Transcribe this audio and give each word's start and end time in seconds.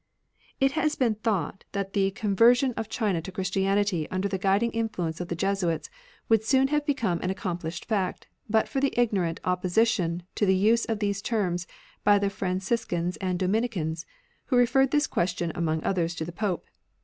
It 0.59 0.71
has 0.71 0.95
been 0.95 1.13
thought 1.13 1.63
that 1.73 1.93
the 1.93 2.09
coll 2.09 2.09
ie 2.09 2.09
THE 2.09 2.09
ANCIENT 2.09 2.31
EAITH 2.33 2.37
version 2.39 2.73
of 2.75 2.89
China 2.89 3.21
to 3.21 3.31
Christianity 3.31 4.09
under 4.09 4.27
the 4.27 4.39
guiding 4.39 4.71
influence 4.71 5.21
of 5.21 5.27
the 5.27 5.35
Jesuits 5.35 5.91
would 6.27 6.43
soon 6.43 6.69
have 6.69 6.87
become 6.87 7.19
an 7.21 7.29
accompUshed 7.31 7.85
fact, 7.85 8.25
but 8.49 8.67
for 8.67 8.79
the 8.79 8.99
ignorant 8.99 9.39
opposi 9.43 9.85
tion 9.85 10.23
to 10.33 10.47
the 10.47 10.55
use 10.55 10.85
of 10.85 10.97
these 10.97 11.21
terms 11.21 11.67
by 12.03 12.17
the 12.17 12.31
Franciscans 12.31 13.17
and 13.17 13.37
Dominicans, 13.37 14.07
who 14.45 14.57
referred 14.57 14.89
this 14.89 15.05
question, 15.05 15.51
among 15.53 15.83
others, 15.83 16.15
to 16.15 16.25
the 16.25 16.31
Pope. 16.31 16.65